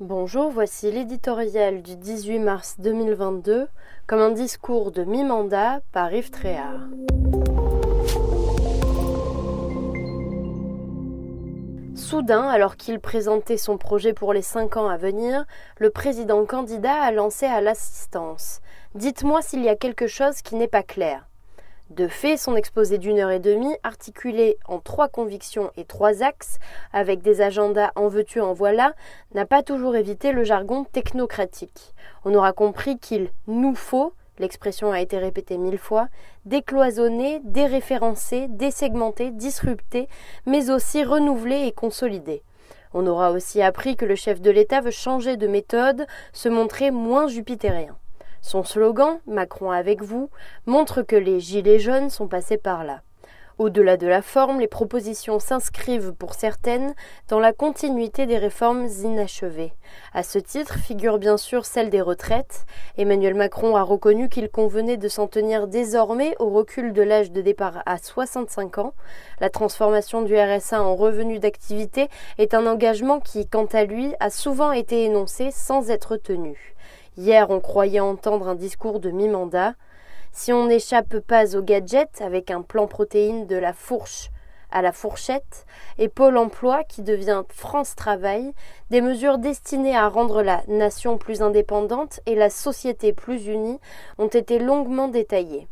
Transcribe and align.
Bonjour, 0.00 0.50
voici 0.50 0.90
l'éditorial 0.90 1.80
du 1.80 1.94
18 1.94 2.40
mars 2.40 2.74
2022 2.80 3.68
comme 4.08 4.18
un 4.18 4.32
discours 4.32 4.90
de 4.90 5.04
mi-mandat 5.04 5.82
par 5.92 6.12
Yves 6.12 6.32
Tréhard. 6.32 6.88
Soudain, 11.94 12.48
alors 12.48 12.76
qu'il 12.76 12.98
présentait 12.98 13.56
son 13.56 13.78
projet 13.78 14.14
pour 14.14 14.32
les 14.32 14.42
cinq 14.42 14.76
ans 14.76 14.88
à 14.88 14.96
venir, 14.96 15.44
le 15.78 15.90
président 15.90 16.44
candidat 16.44 17.00
a 17.00 17.12
lancé 17.12 17.46
à 17.46 17.60
l'assistance 17.60 18.62
Dites-moi 18.96 19.42
s'il 19.42 19.62
y 19.62 19.68
a 19.68 19.76
quelque 19.76 20.08
chose 20.08 20.42
qui 20.42 20.56
n'est 20.56 20.66
pas 20.66 20.82
clair. 20.82 21.28
De 21.94 22.08
fait, 22.08 22.36
son 22.36 22.56
exposé 22.56 22.98
d'une 22.98 23.20
heure 23.20 23.30
et 23.30 23.38
demie, 23.38 23.76
articulé 23.84 24.58
en 24.66 24.80
trois 24.80 25.06
convictions 25.06 25.70
et 25.76 25.84
trois 25.84 26.24
axes, 26.24 26.58
avec 26.92 27.22
des 27.22 27.40
agendas 27.40 27.92
en 27.94 28.08
veux-tu 28.08 28.40
en 28.40 28.52
voilà, 28.52 28.94
n'a 29.32 29.46
pas 29.46 29.62
toujours 29.62 29.94
évité 29.94 30.32
le 30.32 30.42
jargon 30.42 30.82
technocratique. 30.82 31.94
On 32.24 32.34
aura 32.34 32.52
compris 32.52 32.98
qu'il 32.98 33.30
nous 33.46 33.76
faut, 33.76 34.12
l'expression 34.40 34.90
a 34.90 35.00
été 35.00 35.18
répétée 35.18 35.56
mille 35.56 35.78
fois, 35.78 36.08
décloisonner, 36.46 37.40
déréférencer, 37.44 38.48
désegmenter, 38.48 39.30
disrupter, 39.30 40.08
mais 40.46 40.70
aussi 40.70 41.04
renouveler 41.04 41.68
et 41.68 41.72
consolider. 41.72 42.42
On 42.92 43.06
aura 43.06 43.30
aussi 43.30 43.62
appris 43.62 43.94
que 43.94 44.04
le 44.04 44.16
chef 44.16 44.40
de 44.40 44.50
l'État 44.50 44.80
veut 44.80 44.90
changer 44.90 45.36
de 45.36 45.46
méthode, 45.46 46.08
se 46.32 46.48
montrer 46.48 46.90
moins 46.90 47.28
jupitérien. 47.28 47.96
Son 48.46 48.62
slogan, 48.62 49.20
Macron 49.26 49.70
avec 49.70 50.02
vous, 50.02 50.28
montre 50.66 51.00
que 51.00 51.16
les 51.16 51.40
Gilets 51.40 51.78
jaunes 51.78 52.10
sont 52.10 52.28
passés 52.28 52.58
par 52.58 52.84
là. 52.84 53.00
Au-delà 53.56 53.96
de 53.96 54.06
la 54.06 54.20
forme, 54.20 54.60
les 54.60 54.68
propositions 54.68 55.38
s'inscrivent 55.38 56.12
pour 56.12 56.34
certaines 56.34 56.94
dans 57.28 57.40
la 57.40 57.54
continuité 57.54 58.26
des 58.26 58.36
réformes 58.36 58.86
inachevées. 59.02 59.72
À 60.12 60.22
ce 60.22 60.38
titre 60.38 60.74
figure 60.74 61.18
bien 61.18 61.38
sûr 61.38 61.64
celle 61.64 61.88
des 61.88 62.02
retraites. 62.02 62.66
Emmanuel 62.98 63.34
Macron 63.34 63.76
a 63.76 63.82
reconnu 63.82 64.28
qu'il 64.28 64.50
convenait 64.50 64.98
de 64.98 65.08
s'en 65.08 65.26
tenir 65.26 65.66
désormais 65.66 66.36
au 66.38 66.50
recul 66.50 66.92
de 66.92 67.00
l'âge 67.00 67.30
de 67.30 67.40
départ 67.40 67.82
à 67.86 67.96
65 67.96 68.76
ans. 68.76 68.92
La 69.40 69.48
transformation 69.48 70.20
du 70.20 70.36
RSA 70.36 70.82
en 70.82 70.96
revenu 70.96 71.38
d'activité 71.38 72.10
est 72.36 72.52
un 72.52 72.66
engagement 72.66 73.20
qui, 73.20 73.46
quant 73.46 73.68
à 73.72 73.84
lui, 73.84 74.12
a 74.20 74.28
souvent 74.28 74.72
été 74.72 75.04
énoncé 75.04 75.50
sans 75.50 75.90
être 75.90 76.18
tenu. 76.18 76.74
Hier, 77.16 77.48
on 77.50 77.60
croyait 77.60 78.00
entendre 78.00 78.48
un 78.48 78.56
discours 78.56 78.98
de 78.98 79.10
mi-mandat. 79.10 79.74
Si 80.32 80.52
on 80.52 80.66
n'échappe 80.66 81.20
pas 81.20 81.54
aux 81.54 81.62
gadgets 81.62 82.20
avec 82.20 82.50
un 82.50 82.62
plan 82.62 82.88
protéine 82.88 83.46
de 83.46 83.54
la 83.54 83.72
fourche 83.72 84.30
à 84.72 84.82
la 84.82 84.90
fourchette 84.90 85.64
et 85.98 86.08
Pôle 86.08 86.36
emploi 86.36 86.82
qui 86.82 87.02
devient 87.02 87.44
France 87.50 87.94
Travail, 87.94 88.52
des 88.90 89.00
mesures 89.00 89.38
destinées 89.38 89.96
à 89.96 90.08
rendre 90.08 90.42
la 90.42 90.62
nation 90.66 91.16
plus 91.16 91.40
indépendante 91.40 92.18
et 92.26 92.34
la 92.34 92.50
société 92.50 93.12
plus 93.12 93.46
unie 93.46 93.78
ont 94.18 94.26
été 94.26 94.58
longuement 94.58 95.06
détaillées. 95.06 95.68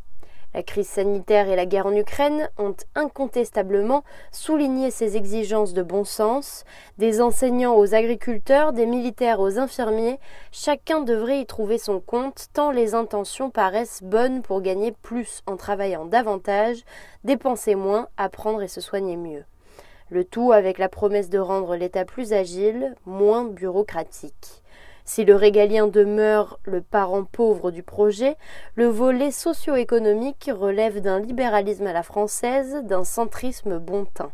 La 0.55 0.63
crise 0.63 0.89
sanitaire 0.89 1.49
et 1.49 1.57
la 1.57 1.65
guerre 1.65 1.87
en 1.87 1.95
Ukraine 1.95 2.51
ont 2.59 2.77
incontestablement 2.95 4.05
souligné 4.33 4.91
ces 4.91 5.17
exigences 5.17 5.73
de 5.73 5.83
bon 5.83 6.05
sens. 6.05 6.65
Des 6.99 7.23
enseignants 7.23 7.77
aux 7.77 7.95
agriculteurs, 7.95 8.75
des 8.75 8.85
militaires 8.85 9.41
aux 9.41 9.59
infirmiers, 9.59 10.19
chacun 10.51 11.01
devrait 11.01 11.41
y 11.41 11.47
trouver 11.47 11.79
son 11.79 12.01
compte 12.01 12.49
tant 12.53 12.71
les 12.71 12.95
intentions 12.95 13.49
paraissent 13.49 14.03
bonnes 14.03 14.43
pour 14.43 14.61
gagner 14.61 14.93
plus 14.93 15.41
en 15.47 15.57
travaillant 15.57 16.05
davantage, 16.05 16.85
dépenser 17.25 17.75
moins, 17.75 18.09
apprendre 18.19 18.61
et 18.63 18.69
se 18.69 18.83
soigner 18.83 19.17
mieux. 19.17 19.45
Le 20.11 20.27
tout 20.27 20.53
avec 20.53 20.77
la 20.77 20.91
promesse 20.91 21.31
de 21.31 21.39
rendre 21.39 21.77
l'État 21.77 22.05
plus 22.05 22.35
agile, 22.35 22.95
moins 23.07 23.45
bureaucratique. 23.45 24.63
Si 25.05 25.25
le 25.25 25.35
régalien 25.35 25.89
demeure 25.89 26.61
le 26.65 26.81
parent 26.81 27.25
pauvre 27.25 27.71
du 27.71 27.83
projet, 27.83 28.37
le 28.77 28.87
volet 28.87 29.31
socio-économique 29.31 30.51
relève 30.53 31.01
d'un 31.01 31.19
libéralisme 31.19 31.87
à 31.87 31.93
la 31.93 32.03
française, 32.03 32.83
d'un 32.85 33.05
centrisme 33.05 33.79
bon 33.79 34.05
teint. 34.05 34.33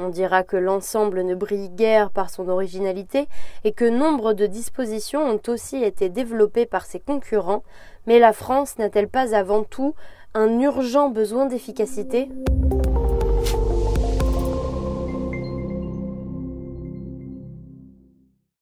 On 0.00 0.08
dira 0.08 0.42
que 0.42 0.56
l'ensemble 0.56 1.22
ne 1.22 1.36
brille 1.36 1.70
guère 1.70 2.10
par 2.10 2.28
son 2.28 2.48
originalité 2.48 3.28
et 3.62 3.72
que 3.72 3.84
nombre 3.84 4.32
de 4.32 4.46
dispositions 4.46 5.22
ont 5.22 5.40
aussi 5.46 5.84
été 5.84 6.08
développées 6.08 6.66
par 6.66 6.84
ses 6.84 6.98
concurrents, 6.98 7.62
mais 8.06 8.18
la 8.18 8.32
France 8.32 8.76
n'a-t-elle 8.78 9.08
pas 9.08 9.36
avant 9.36 9.62
tout 9.62 9.94
un 10.34 10.58
urgent 10.58 11.10
besoin 11.10 11.46
d'efficacité? 11.46 12.28